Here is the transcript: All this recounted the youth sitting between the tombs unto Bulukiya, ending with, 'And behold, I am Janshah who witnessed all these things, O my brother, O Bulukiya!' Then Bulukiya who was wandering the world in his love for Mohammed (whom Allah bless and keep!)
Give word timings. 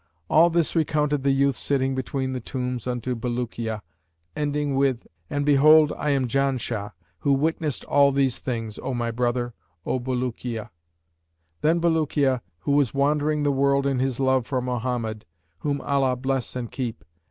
All 0.31 0.49
this 0.49 0.75
recounted 0.75 1.21
the 1.21 1.29
youth 1.29 1.55
sitting 1.55 1.93
between 1.93 2.33
the 2.33 2.39
tombs 2.39 2.87
unto 2.87 3.15
Bulukiya, 3.15 3.83
ending 4.35 4.73
with, 4.73 5.05
'And 5.29 5.45
behold, 5.45 5.93
I 5.95 6.09
am 6.09 6.27
Janshah 6.27 6.93
who 7.19 7.33
witnessed 7.33 7.83
all 7.85 8.11
these 8.11 8.39
things, 8.39 8.79
O 8.81 8.95
my 8.95 9.11
brother, 9.11 9.53
O 9.85 9.99
Bulukiya!' 9.99 10.71
Then 11.61 11.79
Bulukiya 11.79 12.41
who 12.61 12.71
was 12.71 12.95
wandering 12.95 13.43
the 13.43 13.51
world 13.51 13.85
in 13.85 13.99
his 13.99 14.19
love 14.19 14.47
for 14.47 14.59
Mohammed 14.59 15.23
(whom 15.59 15.79
Allah 15.81 16.15
bless 16.15 16.55
and 16.55 16.71
keep!) 16.71 17.05